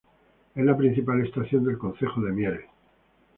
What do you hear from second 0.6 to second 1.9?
la principal estación del